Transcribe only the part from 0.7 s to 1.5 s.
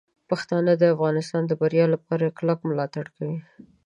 د افغانستان